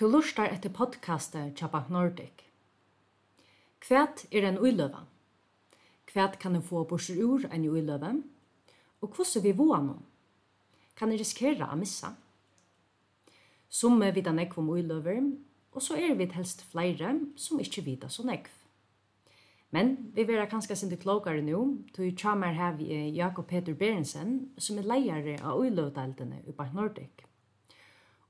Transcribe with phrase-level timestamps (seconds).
[0.00, 2.46] Tu lustar etter podcastet tja Nordic.
[3.84, 5.02] Kvært er en uiløve?
[6.08, 8.22] Kvært kan en få borser ur en uiløve?
[9.02, 9.98] Og hvordan vi våa nå?
[10.96, 12.14] Kan en riskera a missa?
[13.68, 15.20] Som er vidan ekv om uiløver,
[15.72, 18.48] og så er vi helst flere som ikke vita så ekv.
[19.70, 24.54] Men vi vera kanskje sinde klokare nu, to i tjamer her vi Jakob Peter Berensen,
[24.56, 27.29] som er leiare av uiløvdeltene i Bank Nordic.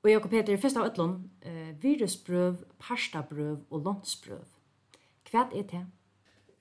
[0.03, 4.45] Og Jakob Peter, først av utlån, eh, virusbrøv, parstabrøv og lånsbrøv.
[5.30, 5.87] Hva er det?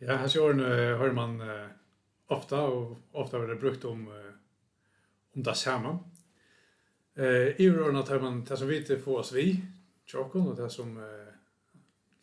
[0.02, 0.64] Ja, hans i årene
[1.00, 1.68] hører man uh,
[2.28, 4.32] ofte, og ofte har det brukt om, uh,
[5.36, 6.00] om det samme.
[7.20, 9.50] Eh, I årene tar man det som vi til få oss vi,
[10.08, 11.34] tjokken, og det som eh,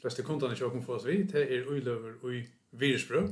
[0.01, 2.39] fleste kundene tjokken får oss vi, det er uiløver og
[2.81, 3.27] virusbrøv.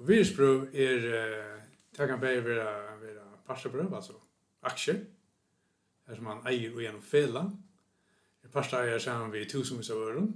[0.00, 1.58] Og virusbrøv er, uh,
[1.96, 2.68] det kan bare være,
[3.02, 4.16] være parstabrøv, altså
[4.62, 5.02] aksjer,
[6.10, 7.44] er som han eier og gjennom fela.
[8.44, 10.28] I parsta eier sammen vi tusenvis av øren.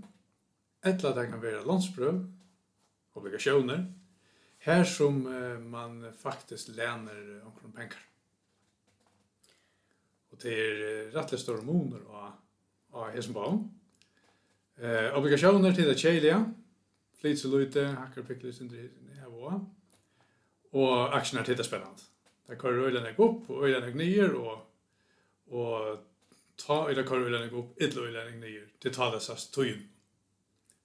[0.84, 2.18] Etla det kan være landsprøv,
[3.18, 3.84] obligasjoner,
[4.64, 8.00] her som uh, man faktisk lener uh, omkring penger.
[10.32, 12.36] Og det er uh, rettelig store moner av,
[12.92, 13.64] av hesen Hesenbaum.
[14.74, 16.38] Eh, obligasjoner til det kjelige,
[17.20, 18.88] flit så lute, hakker pikler, sindri,
[19.20, 19.60] hevåa,
[20.74, 22.08] og aksjoner til det spennende.
[22.48, 24.64] Det kan øyne nek opp, og øyne nek nyer, og
[25.54, 25.98] og
[26.56, 28.02] ta i det kvar ulänning upp, ytla
[28.80, 29.88] til ta det sast tøyen.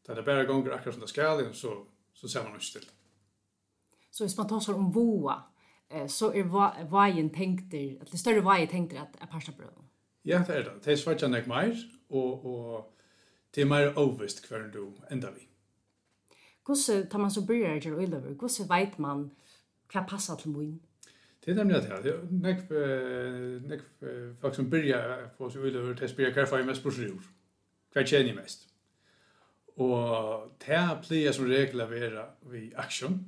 [0.08, 2.90] Da det bare gonger akkurat som det skal, så, så ser man ikke til.
[4.12, 5.42] Så hvis man tar om voa,
[6.08, 6.44] så er
[6.92, 9.84] veien tenkt til, at det større veien tenkt til at er parsa brød.
[10.26, 10.86] Ja, det er det.
[10.86, 11.76] Det er svart jeg nek meir,
[12.10, 12.94] og, og
[13.56, 15.48] det er meir overvist hver du enda vi.
[16.66, 19.32] Hvordan tar man så bryr jeg til å øyne Hvordan vet man
[19.94, 20.80] hva passer til moen?
[21.46, 22.74] Det är nämligen att det nekv
[23.68, 23.84] nekv
[24.42, 27.22] folk som börjar på så vill över test börjar kaffe mest på sjur.
[27.94, 28.68] Vad tjänar mest?
[29.80, 33.22] Og det pleier som regel å være vi aksjon.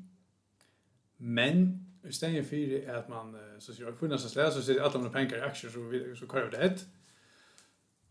[1.18, 5.00] Men i stedet for at man, så sier jeg, kvinner som slår, så sier alle
[5.00, 5.86] mine penger i aksjer, så,
[6.20, 6.86] så kører det ett.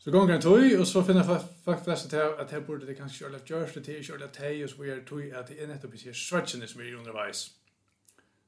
[0.00, 1.27] Så gonger en tøy, og så finner
[1.65, 4.33] folk flest til at her burde det kanskje kjørle av gjørs, det er kjørle av
[4.33, 7.43] tøy, og så gjør tøy at det er nettopp i sier svartsinne som er underveis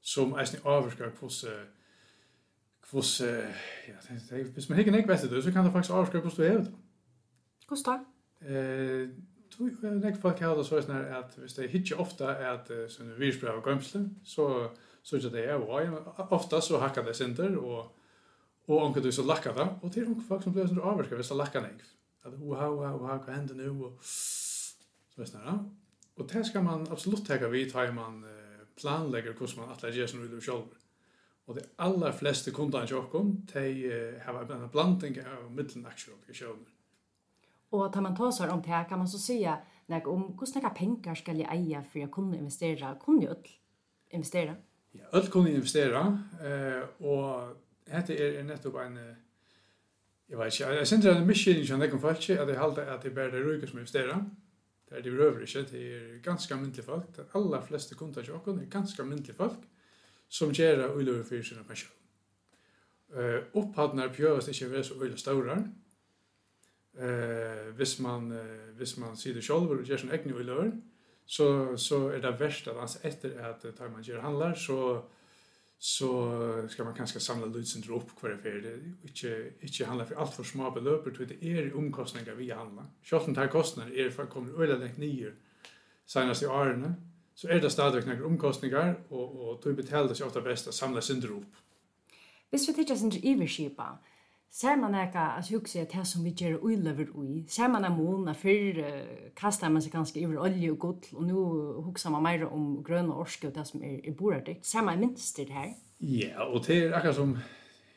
[0.03, 1.45] som eisen avvirker kvoss
[2.93, 3.95] hos ja,
[4.29, 6.59] det hvis man hikker nek vet det, så kan det faktisk avvirker hos du er
[6.61, 6.73] det.
[7.71, 7.95] Hos da?
[8.45, 9.07] Eh,
[10.03, 13.71] nek folk har det sånn at hvis det hikker ofta er at sånn virusbrev og
[13.71, 14.49] gømsle, så
[15.03, 17.91] så ikke det er og ofta så hackar det sinter og
[18.71, 21.33] og onkel du så lakkar det, og til onkel folk som blir sånn avvirker hvis
[21.33, 21.81] det lakkar nek.
[22.23, 23.89] At oha, oha, oha, hva hender nu?
[23.89, 25.35] Og, så vet
[26.17, 28.42] Og det skal man absolutt teka vid, tar man eh,
[28.82, 30.75] planlegger hvordan man atler gjør som vil selv.
[31.47, 33.91] Og de aller fleste kundene til åkken, de
[34.22, 36.69] har en blanding av middelaksjer og obligasjoner.
[37.72, 40.76] Og tar man tar seg om det, kan man så si nek, om hvordan er
[40.76, 42.93] penger skal jeg eie for å kunne investere?
[43.00, 43.56] Kunne jeg ødel
[44.19, 44.56] investere?
[44.94, 46.03] Ja, alt kunne investere,
[47.00, 47.56] og
[47.88, 48.99] dette er nettopp en
[50.28, 52.49] Jeg vet ikke, jeg synes det er en miskylning som jeg kan få ikke, at
[52.49, 54.16] jeg halte at det bare er røyke som investerer.
[54.16, 54.42] Mm
[54.93, 57.17] Det er det røver ikke, Det er ganske myndelig folk.
[57.17, 59.65] De aller fleste kunder til åkken er ganske myndelig folk
[60.29, 61.91] som gjør gör uilöver för sina pension.
[63.17, 65.57] Uh, Upphattnar pjövast ikke ved så uilöver stora.
[66.95, 70.71] Uh, hvis man, uh, hvis man sier det selv og gjør sin egen uiløver,
[71.27, 75.03] så, så er det verst at altså etter at uh, man gjør handler, så,
[75.84, 80.34] så ska man kanske samla lutsen upp kvar för det inte inte handla för allt
[80.34, 82.84] för små belopp för det är omkostningar vi handlar.
[83.03, 85.34] Schotten tar här är för kommer öle lägg ner
[86.06, 86.94] senast i åren
[87.34, 90.75] så är det stadigt några omkostningar och och du betalar det sig ofta bäst att
[90.75, 91.53] samla sin upp.
[92.50, 93.99] Visst vi tycker synder överskipa
[94.53, 97.95] Ser man eka, altså hugsa jeg det som vi gjør uilever ui, ser man en
[97.97, 101.45] måned før uh, kastar man seg ganske iver olje og gull, og nu
[101.87, 104.67] hugsa man meira om grønne orske og det som er, er borardikt.
[104.69, 105.71] Ser man minster her?
[106.01, 107.33] Ja, og det er akkurat som,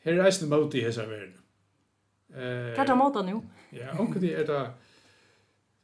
[0.04, 1.36] her er eisne måte i hessa verden.
[2.32, 3.42] Eh, Hva er det måte nu?
[3.72, 4.62] Ja, omkring det er det,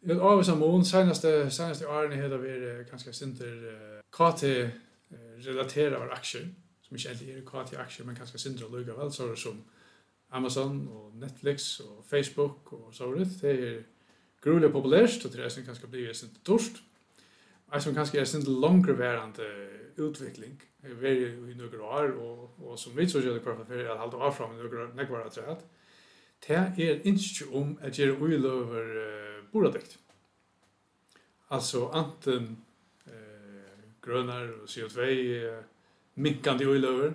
[0.07, 6.01] Jeg har avvis av mån, senaste, senaste årene heter vi vært ganske synder uh, KT-relateret
[6.01, 6.49] av aksjer,
[6.83, 9.61] som ikke egentlig er KT-aksjer, men ganske synder og lukket vel, så er det som
[10.33, 13.29] Amazon och Netflix och Facebook och så vidare.
[13.41, 13.83] Det är
[14.43, 16.83] grulig populært, og det er som kanskje blir en inte torst.
[17.73, 20.63] Alltså kanske är det inte längre værende utveckling.
[20.83, 23.85] Det er veldig i noen år och och som vi så gjør det kvar för
[23.85, 25.57] att hålla av fram några några att säga.
[26.47, 29.99] Det är ikke om att göra oil över boradekt.
[31.49, 32.57] Alltså anten
[33.07, 33.53] eh
[34.03, 35.63] grønner och CO2
[36.15, 37.15] minkande oil över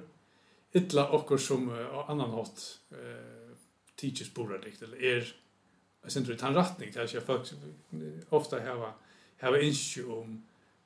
[0.78, 3.56] ytla okkur som uh, annan hot uh,
[3.96, 5.34] teachers borar dikt eller er
[6.04, 7.50] jag syns det han rättning till jag folk
[8.30, 8.94] ofta har
[9.38, 10.44] hava issue om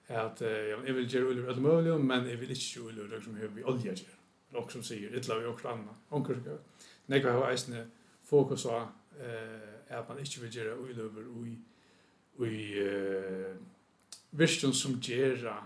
[0.08, 3.36] att uh, jag vill göra ullur allt möjligt men jag vill inte göra ullur som
[3.36, 4.16] hur vi olja gör
[4.50, 6.58] men också som säger illa vi också annan onkur ska
[7.06, 7.88] nej ha har eisne
[8.24, 8.88] fokus på
[9.20, 11.58] eh att man inte vill göra ullur i
[12.46, 13.56] i eh
[14.32, 15.64] vision som gera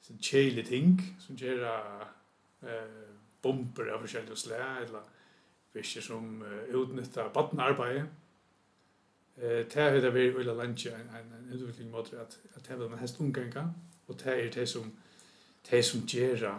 [0.00, 2.06] så chele ting som gera
[2.66, 3.10] eh,
[3.42, 5.12] bomber av forskjellige slag, eller
[5.76, 8.06] virker som uh, utnytta badnarbeid.
[9.36, 12.96] Eh, det har det vært veldig lenge en, en, utvikling måte at, at det har
[13.02, 13.66] hest omganga,
[14.06, 14.88] og det er det som,
[15.70, 16.54] det som gera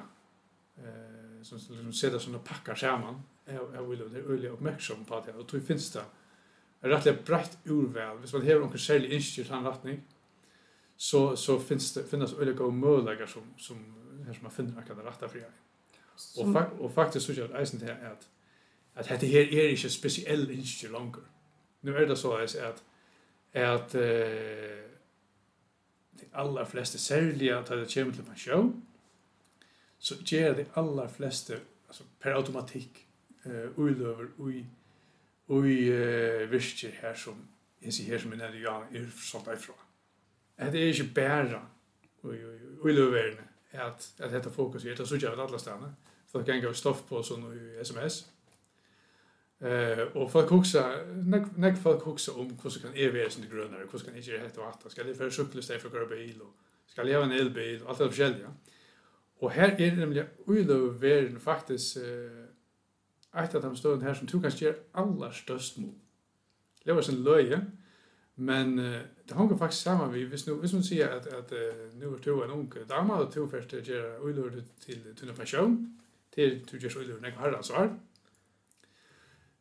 [0.77, 5.35] eh, som, som setter sånne pakker sammen, jeg, jeg vil være veldig oppmerksom på det,
[5.35, 6.03] og tror jeg finnes det
[6.83, 8.19] er rettelig breit urval.
[8.21, 10.03] Hvis man har noen særlig innstyrt han retning,
[10.97, 13.79] så, så finnes det, finnes det go gode mødlegger som, som,
[14.25, 15.63] her som man finner akkurat rett av frihet.
[16.37, 18.29] Og, fak og faktisk synes jeg eisen til att
[18.95, 21.21] at dette her er ikke spesiell ikke langer.
[21.81, 22.83] Nå er det så att
[23.53, 24.01] att uh,
[26.19, 28.83] de allra flesta sälja att det kommer til pensjon,
[29.99, 31.53] så ger de allra flesta
[31.87, 33.07] alltså per automatikk
[33.45, 34.65] uh, uiløver ui,
[35.47, 37.47] ui uh, visst här som
[37.81, 39.75] är så här som jeg nevner, ja, er sånt ifrån.
[40.57, 41.61] Det är ju er ikke bare
[42.83, 43.47] uiløverene
[43.77, 45.93] att att detta fokus är att jag åt alla stanna
[46.31, 48.25] så kan gå stoff på sån i SMS.
[49.59, 51.05] Eh och folk huxa
[51.55, 54.57] när folk huxa om hur så kan är vara sånt grönare hur kan inte det
[54.57, 56.53] och att ska det för cykla istället för köra bil och
[56.87, 58.53] ska leva en elbil allt det förskälliga.
[59.39, 62.47] Och här är det nämligen ulu världen faktiskt eh
[63.43, 65.95] ett av de stunden här som tog kanske allra störst mot.
[66.83, 67.65] Det var sin löje
[68.39, 71.59] Men uh, det hänger faktiskt samman vi visst nu visst man säger att att uh,
[71.93, 75.99] nu är två en ung dama och två första ger göra till tunna pension
[76.29, 77.99] till till just ullord när har alltså är.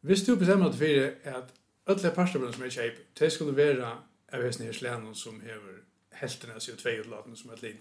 [0.01, 3.99] Visst du bestämmer att för att alla pastorbröder som är shape det skulle vara
[4.33, 5.75] av hästen här slän som häver
[6.11, 7.79] hälften av CO2 utlaten som ett lin.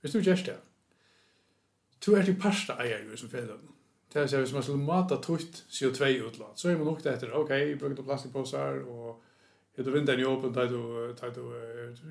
[0.00, 0.56] Visst du just det.
[2.04, 3.48] Du är till pasta ägare som fel.
[4.12, 7.10] Det är så att man skulle mata tutt CO2 utlat så är man nog det
[7.10, 9.24] heter okej, okay, brukar plastpåsar och
[9.74, 11.42] Hur du vinner ju öppen där du tar du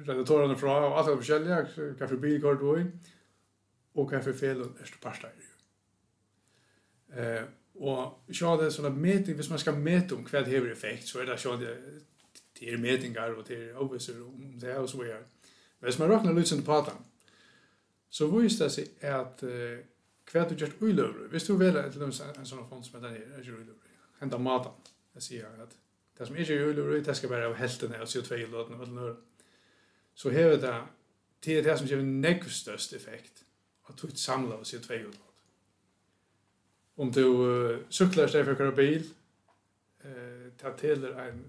[0.06, 1.68] redaktorerna fra och allt det forskjelliga
[1.98, 2.86] kanske bilkort då i
[3.94, 5.44] och kanske fel och är pasta ju.
[7.22, 7.44] Eh
[7.76, 11.26] og så det såna meting, hvis man skal mäta om kvad hever effekt så er
[11.26, 11.78] det så det
[12.60, 15.24] det er metingar og det är obviously om det är så här.
[15.80, 17.06] Men man räknar ut sin patan.
[18.10, 19.44] Så visst det sig att
[20.26, 21.28] kvad du just ulöver.
[21.32, 21.96] Visst du väl att
[22.38, 23.76] en sån fond som den här är ju ulöver.
[24.20, 24.74] Hända matan.
[25.14, 25.78] Jag säger att
[26.22, 28.76] Det som ikke er julur i, det skal være av heltene av CO2 i låten
[28.78, 29.22] og alt
[30.14, 30.74] Så hever det,
[31.46, 33.42] det er det som gjør nekv størst effekt
[33.90, 35.32] at tog samla av CO2 i låten.
[36.98, 39.08] Om du uh, syklar steg for hver bil,
[40.04, 41.42] eh, det teler en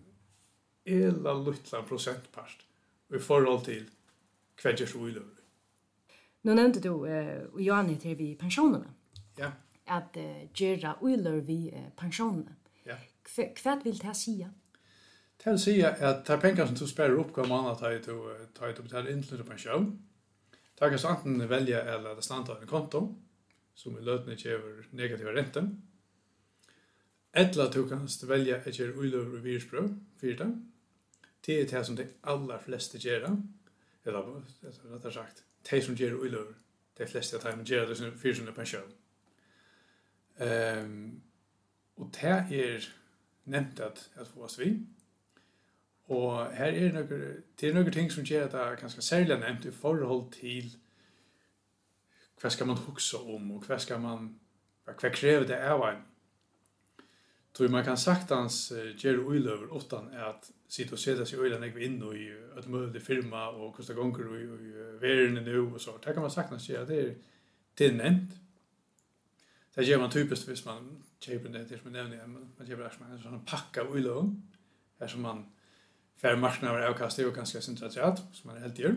[0.87, 2.65] ela luttla prosentpart
[3.13, 3.85] i forhold til
[4.63, 5.29] hver gjør så julur.
[6.43, 8.89] Nu nevnte du, uh, og Johan heter vi pensjonerna.
[9.37, 9.53] Ja.
[9.87, 12.57] At uh, gjøre ulur vi uh, pensjonerna.
[12.87, 12.97] Ja.
[13.55, 14.51] Kvart vill det här säga?
[15.45, 18.31] Det vill säga att de pengar som du sparar upp kan man ta ut och
[18.55, 20.09] ta ut och betala in till pension.
[20.79, 23.15] Det kan antingen välja eller det stannar en konto
[23.75, 25.77] som i lötning ger negativa räntor.
[27.33, 30.63] Eller du kan välja et göra uilöver og virusbröd för det.
[31.47, 33.37] Det är det som de aller fleste gör.
[34.05, 34.43] Eller
[34.93, 36.55] rett og sagt, de som gör uilöver,
[36.99, 38.93] de fleste av dem gör det som sin pensjon.
[40.37, 41.23] Um,
[41.97, 42.87] og det er
[43.45, 44.87] nevnt at jeg få oss vid.
[46.11, 47.19] Og her er nøkker,
[47.61, 50.73] det er noen ting som gjør at det er ganske særlig nevnt i forhold til
[52.43, 54.33] hva skal man huske om, og hva skal man,
[54.89, 56.01] hva krever det av en.
[57.55, 61.85] Tror man kan sagtans uh, gjøre uiløver utan at sitte og sette seg uiløver ikke
[61.85, 64.73] inn i et møte firma og hvordan det gonger og, i
[65.05, 65.99] verden verene nå og så.
[66.01, 67.15] Det kan man sagtans gjøre, det er,
[67.79, 68.39] det er nevnt.
[69.77, 70.89] Det gjør man typisk hvis man
[71.23, 74.33] kjøper det, det som jeg nevner, man kjøper det som en sånn pakka uiløver,
[74.99, 75.62] her som man kjøper
[76.23, 78.97] färre marknader avkastar och ganska centralt som man helt gör.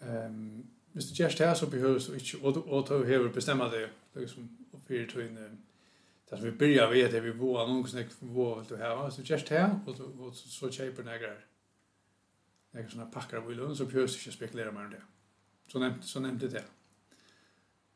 [0.00, 3.88] Um, hvis du gjør det så behøver du ikke å, å ta over bestemme det.
[4.14, 8.00] Liksom, og fyre tog inn det som vi begynner ved det vi våre noen som
[8.00, 11.38] ikke våre vil du ha, hvis du gjør det og, og så kjøper nægger
[12.74, 15.04] nægger sånne pakker av viljen så behøver du ikke spekulere mer om det.
[15.68, 16.64] Så nevnte, så nevnte det.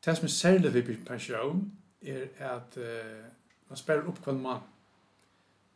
[0.05, 1.67] Det som er særlig ved pensjon
[2.03, 3.27] er at uh,
[3.69, 4.65] man spiller opp hver mann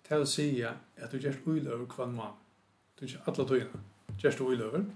[0.06, 2.38] til å si at du gjerst uiløver hver mann.
[2.96, 3.82] Du gjerst alle tøyene.
[4.22, 4.86] Gjerst du uiløver.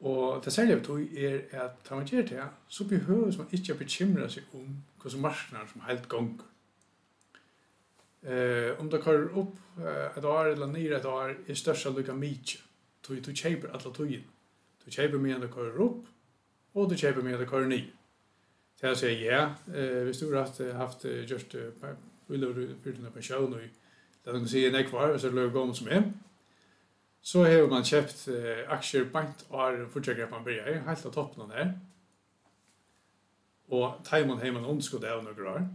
[0.00, 4.28] Og det særlige tog er at da man gjør det, så behøves man ikke bekymre
[4.30, 6.34] seg om hva som marsknar som helt gong.
[8.26, 9.56] Eh, om det kører opp
[10.16, 12.60] et år eller nere et år, er størst lykka mykje.
[13.02, 14.32] Tog du kjeiper alle tøyene.
[14.84, 16.04] Du kjeiper mye enn det kører opp,
[16.74, 17.88] og du kjeiper mye enn det kører nye.
[18.76, 19.42] Så jeg sier, ja,
[19.72, 21.56] eh, hvis du har haft, haft just
[22.28, 25.76] vi du for den pensjon, og det er noen sier nek var, så lører gående
[25.78, 26.08] som er.
[27.26, 31.14] Så har man kjøpt eh, aksjer bant og fortjekker at man blir her, helt av
[31.14, 31.72] toppen her.
[33.74, 35.66] Og teimen har man ondskuddet av noen år.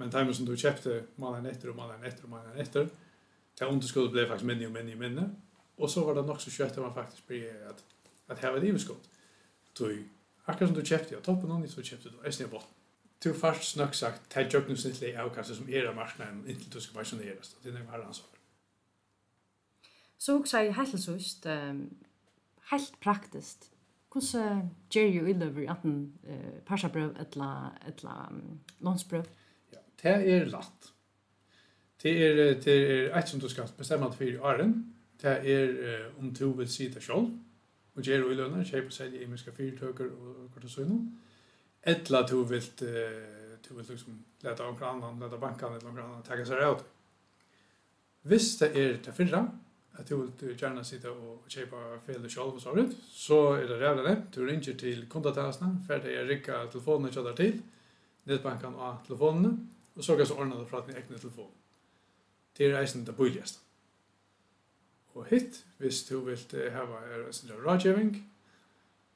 [0.00, 2.88] Men teimen som du kjøpte mannen etter og mannen etter og mannen etter,
[3.58, 5.26] det underskuddet ble faktisk minne og minne og minne.
[5.80, 7.84] Og så var det nok så kjøtt at man faktisk blir at,
[8.32, 9.92] at her var det Så
[10.46, 12.79] Akkurat som du kjøpte av toppen, så kjøpte du eisen i botten
[13.24, 17.56] du fast snöck sagt ta jöknusnittlig avkastning som era marknaden inte du ska pensioneras.
[17.62, 18.36] Det är nog herrans sak.
[20.18, 21.16] Så hugsa jeg helt så
[21.48, 21.96] um,
[22.70, 23.70] helt praktiskt.
[24.12, 29.24] Hvordan gjør jo ilover at en uh, parsabrøv eller, eller um, lånsbrøv?
[29.72, 30.92] Ja, det er latt.
[32.02, 34.94] Det er, det er et som du skal bestemme for i åren.
[35.22, 37.32] Det er uh, om du vil si det selv,
[37.94, 40.96] og gjør jo i lønner, kjøper seg i imiske fyrtøker og kvartasøgner.
[40.96, 41.29] Og
[41.82, 42.62] Ettla du vill
[43.68, 46.84] du vill liksom leta om annan, leta bankan eller någon annan ta sig ut.
[48.22, 49.58] Visst det är det förra
[49.92, 53.68] att du vill gärna sitta och köpa fel och själv och så vidare så är
[53.68, 54.22] det jävla det.
[54.32, 57.62] Du ringer till kontaktnäsna för det är rycka telefonen och köra till
[58.24, 61.50] nätbankan och telefonen och så kan så ordna det för att ni ägna telefon.
[62.56, 63.58] Det är reisen det billigaste.
[65.12, 68.30] Och hit, hvis du vill hava er en rådgivning,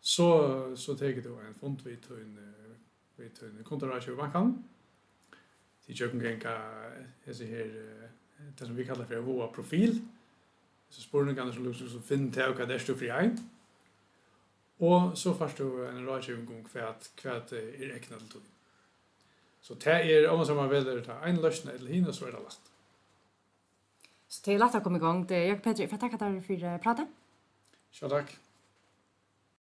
[0.05, 2.55] så så tar du en fond vi tar en
[3.17, 4.65] vi tar en kontorage i banken.
[5.87, 6.55] Till jag kan gänga
[7.25, 8.11] det så här
[8.59, 10.01] det som vi kallar för vår profil.
[10.89, 13.51] Så spåren kan du så finn till och det står för en.
[14.77, 18.41] Och så först du en rådgivning om att kvät är räknat till.
[19.61, 22.27] Så det är om man som man väljer det ta en lösning eller hinna så
[22.27, 22.61] är det last.
[24.29, 25.27] Så det är lätt att komma igång.
[25.27, 27.09] Det är jag Petri, för att tacka dig för pratet.
[28.01, 28.44] Ja, tack.